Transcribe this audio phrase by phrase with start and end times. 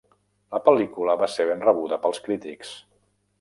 [0.55, 2.73] La pel·lícula va ser ben rebuda pels crítics.